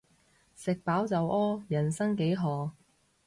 [0.55, 2.71] 食飽就屙，人生幾何